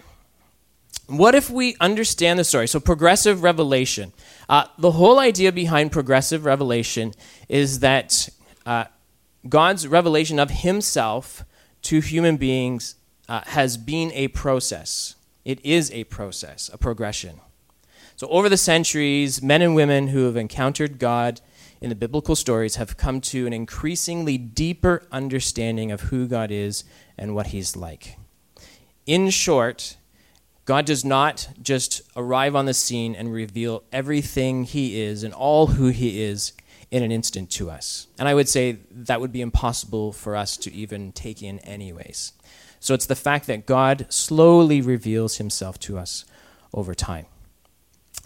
[1.06, 2.68] what if we understand the story?
[2.68, 4.14] So, progressive revelation.
[4.50, 7.14] Uh, the whole idea behind progressive revelation
[7.48, 8.30] is that
[8.66, 8.86] uh,
[9.48, 11.44] God's revelation of Himself
[11.84, 12.96] to human beings
[13.28, 15.14] uh, has been a process.
[15.46, 17.40] It is a process, a progression.
[18.16, 21.42] So, over the centuries, men and women who have encountered God
[21.80, 26.86] in the biblical stories have come to an increasingly deeper understanding of who God is
[27.20, 28.18] and what He's like.
[29.10, 29.98] In short,
[30.66, 35.66] God does not just arrive on the scene and reveal everything He is and all
[35.66, 36.54] who He is
[36.92, 38.06] in an instant to us.
[38.20, 42.34] And I would say that would be impossible for us to even take in, anyways.
[42.80, 46.24] So it's the fact that God slowly reveals Himself to us
[46.72, 47.26] over time.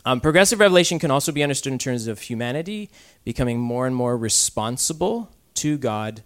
[0.03, 2.89] Um, progressive revelation can also be understood in terms of humanity
[3.23, 6.23] becoming more and more responsible to God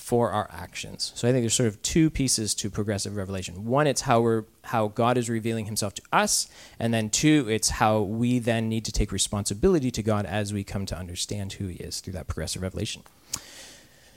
[0.00, 1.12] for our actions.
[1.14, 3.66] So I think there's sort of two pieces to progressive revelation.
[3.66, 7.70] One, it's how we're how God is revealing himself to us, and then two, it's
[7.70, 11.66] how we then need to take responsibility to God as we come to understand who
[11.66, 13.02] he is through that progressive revelation.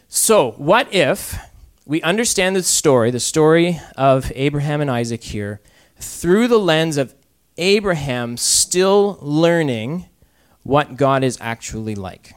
[0.08, 1.38] So, what if
[1.86, 5.60] we understand the story, the story of Abraham and Isaac here,
[5.98, 7.14] through the lens of
[7.58, 10.06] Abraham still learning
[10.64, 12.34] what God is actually like?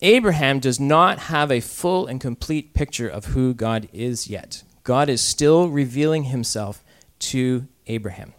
[0.00, 4.62] Abraham does not have a full and complete picture of who God is yet.
[4.84, 6.84] God is still revealing himself
[7.18, 8.32] to Abraham.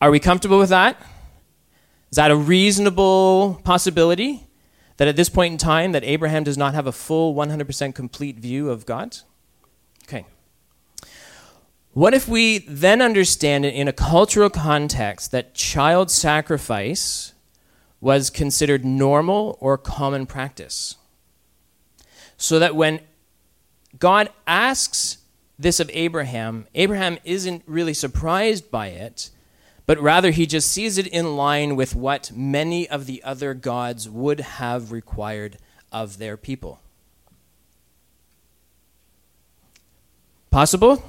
[0.00, 1.00] Are we comfortable with that?
[2.10, 4.46] Is that a reasonable possibility?
[4.96, 8.36] That at this point in time that Abraham does not have a full 100% complete
[8.36, 9.18] view of God?
[10.04, 10.24] Okay.
[11.92, 17.32] What if we then understand in a cultural context that child sacrifice
[18.00, 20.96] was considered normal or common practice.
[22.36, 23.00] So that when
[23.98, 25.18] God asks
[25.58, 29.30] this of Abraham, Abraham isn't really surprised by it,
[29.86, 34.08] but rather he just sees it in line with what many of the other gods
[34.08, 35.56] would have required
[35.90, 36.80] of their people.
[40.50, 41.02] Possible?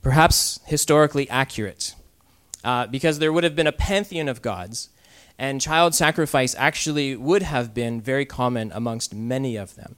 [0.00, 1.94] Perhaps historically accurate.
[2.64, 4.88] Uh, because there would have been a pantheon of gods
[5.38, 9.96] and child sacrifice actually would have been very common amongst many of them.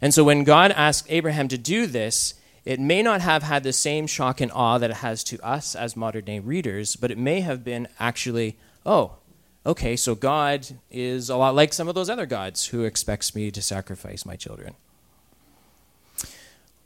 [0.00, 3.72] And so when God asked Abraham to do this, it may not have had the
[3.72, 7.18] same shock and awe that it has to us as modern day readers, but it
[7.18, 9.16] may have been actually, oh,
[9.64, 13.50] okay, so God is a lot like some of those other gods who expects me
[13.50, 14.74] to sacrifice my children.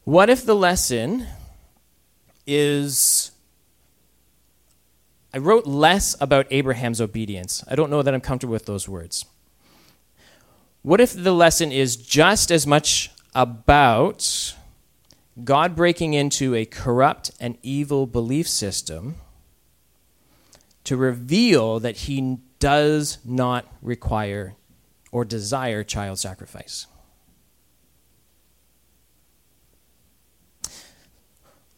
[0.04, 1.26] What if the lesson
[2.46, 3.30] is
[5.34, 7.64] I wrote less about Abraham's obedience.
[7.66, 9.24] I don't know that I'm comfortable with those words.
[10.82, 14.54] What if the lesson is just as much about
[15.42, 19.16] God breaking into a corrupt and evil belief system
[20.84, 24.54] to reveal that he does not require
[25.10, 26.86] or desire child sacrifice?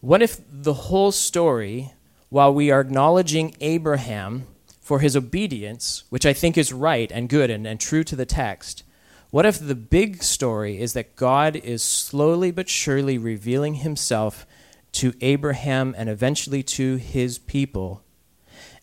[0.02, 1.94] What if the whole story
[2.28, 4.46] while we are acknowledging Abraham
[4.80, 8.26] for his obedience, which I think is right and good and, and true to the
[8.26, 8.82] text,
[9.30, 14.46] what if the big story is that God is slowly but surely revealing himself
[14.92, 18.02] to Abraham and eventually to his people?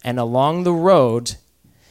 [0.03, 1.35] And along the road,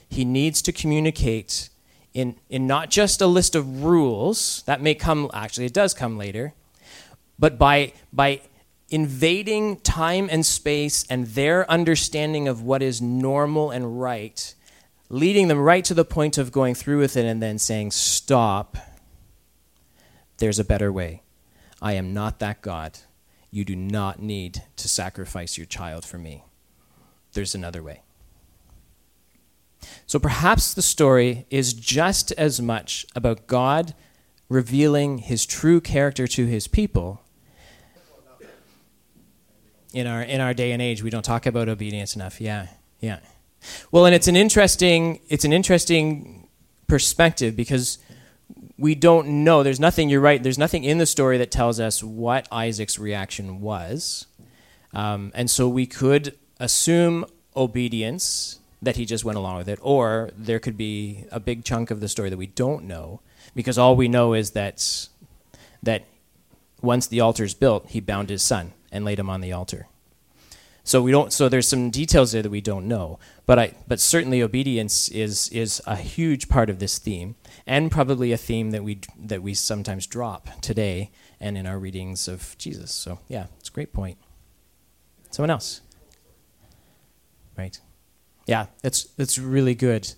[0.09, 1.71] he needs to communicate
[2.13, 6.19] in, in not just a list of rules, that may come, actually, it does come
[6.19, 6.53] later,
[7.39, 8.43] but by, by
[8.93, 14.55] invading time and space and their understanding of what is normal and right,
[15.09, 18.77] leading them right to the point of going through with it and then saying, Stop,
[20.37, 21.23] there's a better way.
[21.81, 22.99] I am not that God.
[23.51, 26.45] You do not need to sacrifice your child for me.
[27.33, 28.03] There's another way.
[30.07, 33.95] So perhaps the story is just as much about God
[34.49, 37.22] revealing his true character to his people
[39.93, 42.41] in our in our day and age we don't talk about obedience enough.
[42.41, 42.69] Yeah
[43.01, 43.21] yeah.
[43.91, 46.49] Well and it's an interesting it's an interesting
[46.87, 47.99] perspective because
[48.79, 49.63] we don't know.
[49.63, 53.61] There's nothing you're right there's nothing in the story that tells us what isaac's reaction
[53.61, 54.27] was.
[54.95, 57.25] Um, and so we could assume
[57.57, 61.91] obedience that he just went along with it or there could be a big chunk
[61.91, 63.21] of the story that we don't know
[63.55, 65.09] because all we know is that
[65.83, 66.05] that
[66.83, 69.89] once the altar is built he bound his son and laid him on the altar.
[70.85, 71.33] So we don't.
[71.33, 73.19] So there's some details there that we don't know.
[73.47, 73.75] But I.
[73.87, 77.37] But certainly obedience is is a huge part of this theme,
[77.67, 82.27] and probably a theme that we that we sometimes drop today and in our readings
[82.27, 82.93] of Jesus.
[82.93, 84.19] So yeah, it's a great point.
[85.31, 85.83] Someone else.
[87.57, 87.79] Right.
[88.47, 90.13] Yeah, it's it's really good.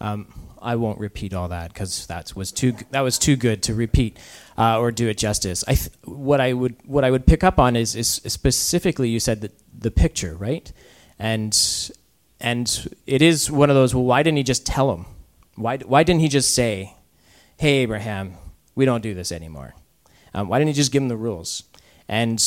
[0.00, 3.74] Um, I won't repeat all that because that was too that was too good to
[3.74, 4.18] repeat
[4.58, 5.64] uh, or do it justice.
[5.66, 9.20] I th- what I would what I would pick up on is, is specifically you
[9.20, 10.70] said that the picture right,
[11.18, 11.56] and
[12.40, 13.94] and it is one of those.
[13.94, 15.06] Well, why didn't he just tell him?
[15.54, 16.94] Why why didn't he just say,
[17.56, 18.34] "Hey Abraham,
[18.74, 19.74] we don't do this anymore"?
[20.34, 21.62] Um, why didn't he just give him the rules?
[22.08, 22.42] And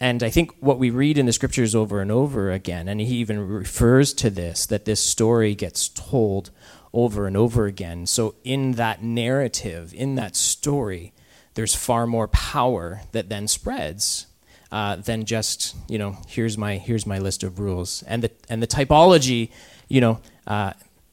[0.00, 3.16] and I think what we read in the scriptures over and over again, and he
[3.16, 6.50] even refers to this, that this story gets told
[6.94, 8.06] over and over again.
[8.06, 11.12] So, in that narrative, in that story,
[11.54, 14.26] there's far more power that then spreads
[14.72, 18.02] uh, than just you know here's my here's my list of rules.
[18.04, 19.50] And the and the typology
[19.88, 20.72] you know uh,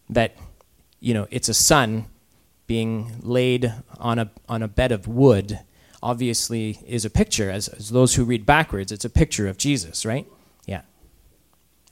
[0.09, 0.35] that
[0.99, 2.05] you know it's a son
[2.67, 5.59] being laid on a on a bed of wood
[6.03, 10.05] obviously is a picture as, as those who read backwards it's a picture of Jesus
[10.05, 10.25] right?
[10.65, 10.81] Yeah.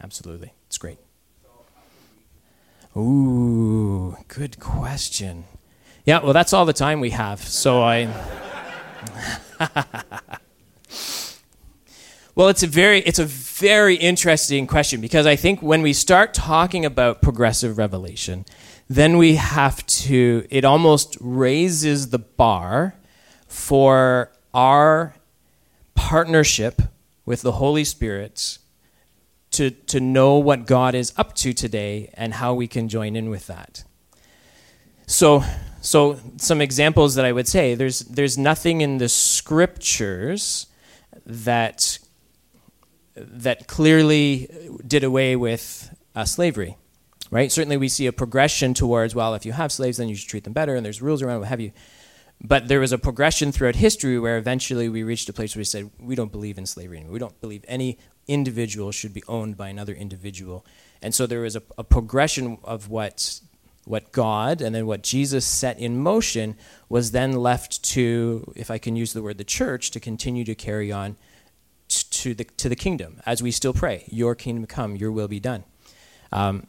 [0.02, 0.54] Absolutely.
[0.68, 0.98] It's great
[2.98, 5.46] Ooh, good question.
[6.06, 7.40] Yeah, well, that's all the time we have.
[7.42, 8.06] So I.
[12.36, 16.34] well, it's a very it's a very interesting question because I think when we start
[16.34, 18.46] talking about progressive revelation,
[18.90, 22.96] then we have to it almost raises the bar
[23.48, 25.14] for our
[25.94, 26.82] partnership
[27.26, 28.58] with the Holy Spirit
[29.60, 33.30] to, to know what God is up to today and how we can join in
[33.30, 33.84] with that.
[35.05, 35.43] So,
[35.82, 40.68] so some examples that I would say there's, there's nothing in the scriptures
[41.26, 41.99] that,
[43.16, 44.47] that clearly
[44.88, 46.78] did away with uh, slavery,
[47.30, 47.51] right?
[47.51, 50.45] Certainly we see a progression towards, well, if you have slaves, then you should treat
[50.45, 51.74] them better, and there's rules around what have you.
[52.41, 55.66] But there was a progression throughout history where eventually we reached a place where we
[55.66, 57.12] said, we don't believe in slavery anymore.
[57.12, 57.97] We don't believe any
[58.30, 60.66] individual should be owned by another individual.
[61.02, 63.42] And so there was a, a progression of what
[63.86, 66.56] what God and then what Jesus set in motion
[66.90, 70.54] was then left to, if I can use the word, the church to continue to
[70.54, 71.16] carry on
[71.88, 75.40] to the to the kingdom as we still pray, Your kingdom come, Your will be
[75.40, 75.64] done.
[76.32, 76.68] Um,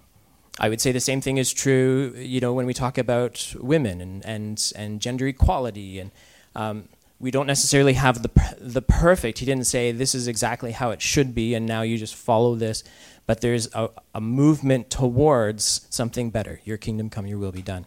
[0.58, 4.00] I would say the same thing is true, you know, when we talk about women
[4.00, 6.10] and and, and gender equality and
[6.56, 6.88] um,
[7.20, 9.38] we don't necessarily have the, the perfect.
[9.38, 12.54] He didn't say, this is exactly how it should be, and now you just follow
[12.54, 12.82] this.
[13.26, 16.60] But there's a, a movement towards something better.
[16.64, 17.84] Your kingdom come, your will be done.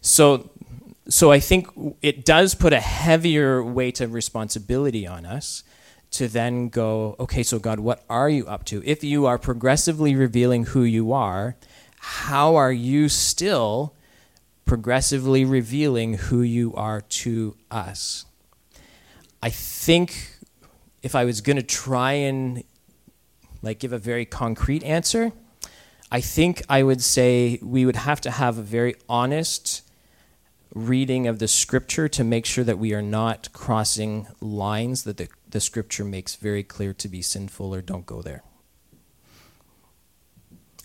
[0.00, 0.50] So,
[1.08, 1.68] so I think
[2.02, 5.62] it does put a heavier weight of responsibility on us
[6.10, 8.82] to then go, okay, so God, what are you up to?
[8.84, 11.56] If you are progressively revealing who you are,
[11.98, 13.94] how are you still
[14.64, 18.26] progressively revealing who you are to us?
[19.42, 20.38] I think
[21.02, 22.62] if I was going to try and
[23.60, 25.32] like give a very concrete answer,
[26.10, 29.82] I think I would say we would have to have a very honest
[30.74, 35.28] reading of the scripture to make sure that we are not crossing lines that the,
[35.48, 38.42] the scripture makes very clear to be sinful or don't go there.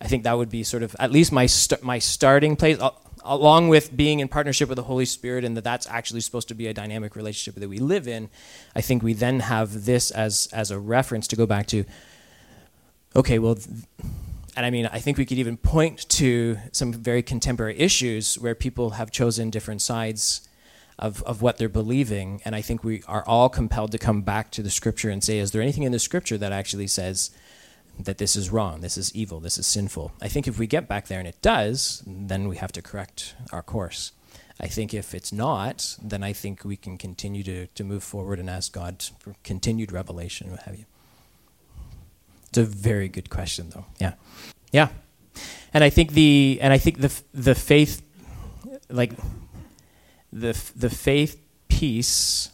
[0.02, 2.78] I think that would be sort of at least my st- my starting place
[3.28, 6.56] along with being in partnership with the Holy Spirit and that that's actually supposed to
[6.56, 8.30] be a dynamic relationship that we live in,
[8.76, 11.84] I think we then have this as as a reference to go back to.
[13.16, 13.58] Okay, well,
[14.56, 18.56] and I mean, I think we could even point to some very contemporary issues where
[18.56, 20.48] people have chosen different sides
[21.00, 22.42] of, of what they're believing.
[22.44, 25.38] And I think we are all compelled to come back to the scripture and say,
[25.38, 27.32] is there anything in the scripture that actually says
[28.00, 30.12] that this is wrong, this is evil, this is sinful.
[30.22, 33.36] I think if we get back there and it does, then we have to correct
[33.52, 34.12] our course.
[34.60, 38.40] I think if it's not, then I think we can continue to, to move forward
[38.40, 40.86] and ask God for continued revelation, what have you.
[42.50, 43.86] It's a very good question, though.
[44.00, 44.14] Yeah,
[44.72, 44.90] yeah,
[45.74, 48.02] and I think the and I think the the faith,
[48.90, 49.12] like
[50.32, 52.50] the the faith piece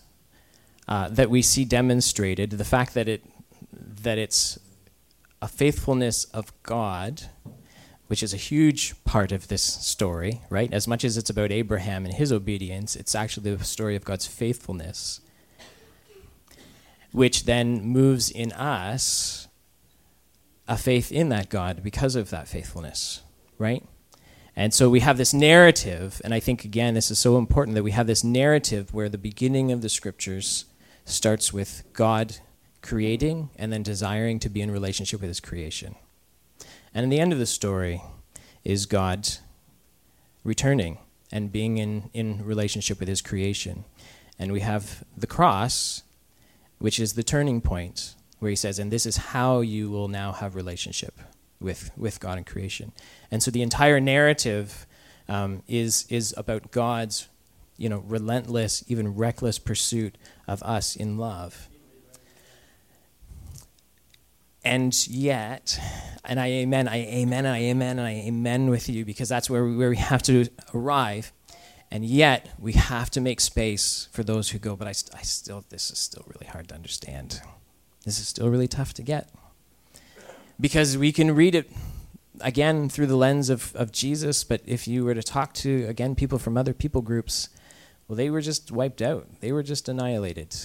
[0.88, 3.24] uh, that we see demonstrated, the fact that it
[3.72, 4.60] that it's
[5.44, 7.24] a faithfulness of God,
[8.08, 10.72] which is a huge part of this story, right?
[10.72, 14.26] As much as it's about Abraham and his obedience, it's actually the story of God's
[14.26, 15.20] faithfulness,
[17.12, 19.50] which then moves in us
[20.66, 23.22] a faith in that God because of that faithfulness,
[23.58, 23.84] right?
[24.56, 27.84] And so we have this narrative, and I think, again, this is so important that
[27.84, 30.64] we have this narrative where the beginning of the scriptures
[31.04, 32.38] starts with God
[32.84, 35.96] creating and then desiring to be in relationship with his creation.
[36.94, 38.04] And in the end of the story
[38.64, 39.28] is God
[40.44, 41.00] returning
[41.32, 43.86] and being in, in relationship with his creation.
[44.38, 46.04] And we have the cross,
[46.78, 50.34] which is the turning point, where he says, and this is how you will now
[50.34, 51.20] have relationship
[51.60, 52.92] with, with God and creation.
[53.32, 54.86] And so the entire narrative
[55.28, 57.30] um, is, is about God's
[57.78, 60.16] you know, relentless, even reckless pursuit
[60.48, 61.70] of us in love.
[64.64, 65.80] And yet,
[66.24, 69.50] and I amen, I amen, and I amen, and I amen with you because that's
[69.50, 71.34] where we, where we have to arrive.
[71.92, 75.64] And yet, we have to make space for those who go, but I, I still,
[75.70, 77.42] this is still really hard to understand.
[78.06, 79.30] This is still really tough to get.
[80.60, 81.70] Because we can read it
[82.42, 86.16] again through the lens of, of Jesus, but if you were to talk to, again,
[86.16, 87.50] people from other people groups,
[88.08, 89.28] well, they were just wiped out.
[89.40, 90.56] They were just annihilated.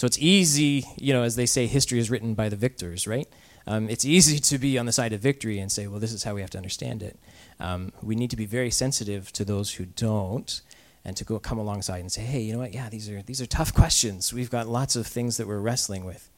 [0.00, 3.28] So it's easy, you know, as they say, history is written by the victors, right?
[3.66, 6.24] Um, it's easy to be on the side of victory and say, well, this is
[6.24, 7.18] how we have to understand it.
[7.58, 10.62] Um, we need to be very sensitive to those who don't
[11.04, 12.72] and to go come alongside and say, hey, you know what?
[12.72, 14.32] Yeah, these are, these are tough questions.
[14.32, 16.30] We've got lots of things that we're wrestling with.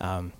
[0.00, 0.32] Um,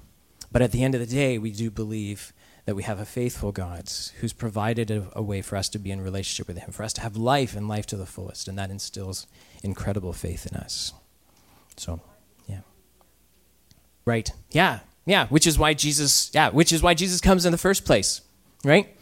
[0.53, 2.33] but at the end of the day, we do believe
[2.65, 5.91] that we have a faithful God who's provided a, a, way for us to be
[5.91, 8.57] in relationship with Him, for us to have life and life to the fullest, and
[8.57, 9.27] that instills
[9.65, 10.93] incredible faith in us.
[11.77, 12.01] So.
[14.09, 14.33] Right.
[14.53, 14.79] Yeah.
[15.05, 15.27] Yeah.
[15.27, 18.23] Which is why Jesus, yeah, which is why Jesus comes in the first place.
[18.65, 18.97] Right?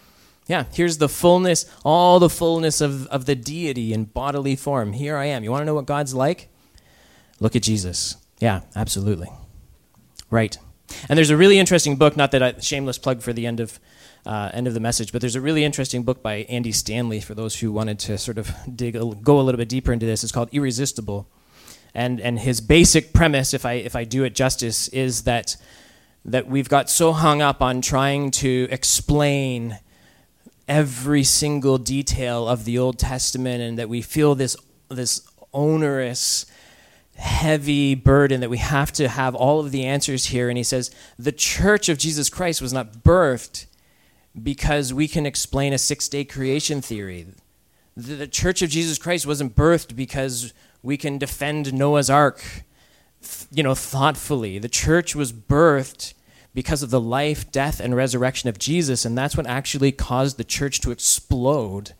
[0.48, 0.64] Yeah.
[0.72, 4.94] Here's the fullness, all the fullness of, of the deity in bodily form.
[4.94, 5.44] Here I am.
[5.44, 6.48] You want to know what God's like?
[7.38, 8.16] Look at Jesus.
[8.40, 9.28] Yeah, absolutely.
[10.28, 10.58] Right.
[11.08, 13.78] And there's a really interesting book, not that I, shameless plug for the end of
[14.24, 17.36] uh, end of the message, but there's a really interesting book by Andy Stanley for
[17.36, 20.24] those who wanted to sort of dig a, go a little bit deeper into this.
[20.24, 21.28] It's called Irresistible
[21.96, 25.56] and and his basic premise, if I if I do it justice, is that
[26.26, 29.78] that we've got so hung up on trying to explain
[30.68, 34.56] every single detail of the Old Testament, and that we feel this
[34.90, 36.44] this onerous
[37.16, 40.50] heavy burden that we have to have all of the answers here.
[40.50, 43.64] And he says, the church of Jesus Christ was not birthed
[44.42, 47.26] because we can explain a six day creation theory.
[47.96, 50.52] The, church of Jesus Christ wasn't birthed because
[50.86, 52.44] we can defend Noah's Ark,
[53.50, 54.60] you know, thoughtfully.
[54.60, 56.14] The church was birthed
[56.54, 60.44] because of the life, death, and resurrection of Jesus, and that's what actually caused the
[60.44, 61.92] church to explode.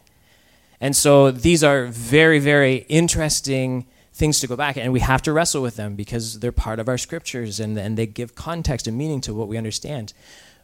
[0.81, 5.33] And so these are very, very interesting things to go back and we have to
[5.33, 8.97] wrestle with them because they're part of our scriptures and, and they give context and
[8.97, 10.13] meaning to what we understand.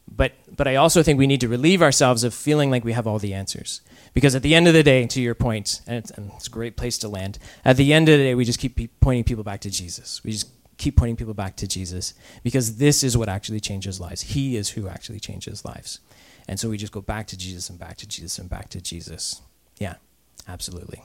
[0.09, 3.07] But, but I also think we need to relieve ourselves of feeling like we have
[3.07, 3.83] all the answers.
[4.15, 6.51] Because at the end of the day, to your point, and it's, and it's a
[6.51, 9.45] great place to land, at the end of the day, we just keep pointing people
[9.45, 10.23] back to Jesus.
[10.23, 14.23] We just keep pointing people back to Jesus because this is what actually changes lives.
[14.23, 16.01] He is who actually changes lives.
[16.49, 18.81] And so we just go back to Jesus and back to Jesus and back to
[18.81, 19.41] Jesus.
[19.79, 19.95] Yeah,
[20.49, 21.03] absolutely.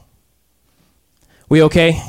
[1.47, 2.01] We okay?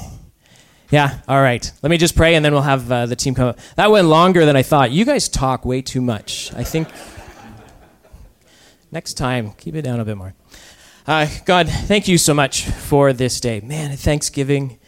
[0.90, 1.70] Yeah, all right.
[1.82, 3.58] Let me just pray and then we'll have uh, the team come up.
[3.76, 4.90] That went longer than I thought.
[4.90, 6.52] You guys talk way too much.
[6.54, 6.88] I think
[8.90, 10.34] next time, keep it down a bit more.
[11.08, 13.60] Uh, God, thank you so much for this day.
[13.60, 14.78] Man, Thanksgiving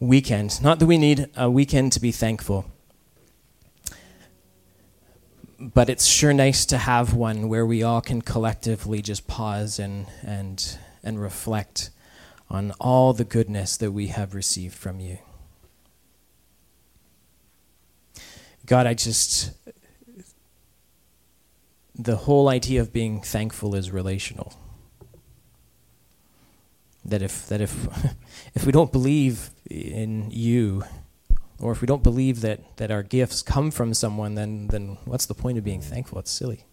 [0.00, 0.60] weekend.
[0.60, 2.64] Not that we need a weekend to be thankful,
[5.60, 10.06] but it's sure nice to have one where we all can collectively just pause and,
[10.24, 11.90] and, and reflect
[12.50, 15.18] on all the goodness that we have received from you.
[18.66, 19.52] God, I just.
[21.94, 24.52] The whole idea of being thankful is relational.
[27.04, 27.86] That if, that if,
[28.54, 30.84] if we don't believe in you,
[31.60, 35.26] or if we don't believe that, that our gifts come from someone, then, then what's
[35.26, 36.18] the point of being thankful?
[36.18, 36.66] It's silly.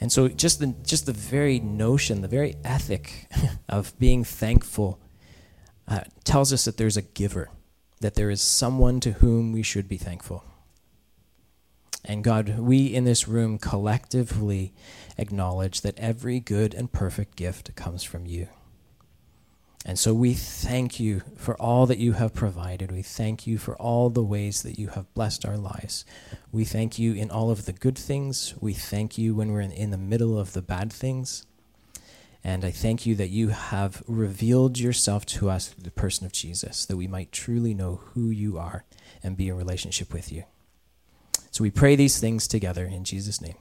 [0.00, 3.28] And so just the just the very notion, the very ethic
[3.68, 5.00] of being thankful
[5.88, 7.50] uh, tells us that there's a giver,
[8.00, 10.44] that there is someone to whom we should be thankful.
[12.04, 14.74] And God, we in this room collectively
[15.18, 18.48] acknowledge that every good and perfect gift comes from you.
[19.88, 22.90] And so we thank you for all that you have provided.
[22.90, 26.04] We thank you for all the ways that you have blessed our lives.
[26.50, 28.54] We thank you in all of the good things.
[28.60, 31.46] We thank you when we're in, the middle of the bad things.
[32.42, 36.32] And I thank you that you have revealed yourself to us through the person of
[36.32, 38.84] Jesus, that we might truly know who you are
[39.22, 40.44] and be in relationship with you.
[41.52, 43.56] So we pray these things together in Jesus' name.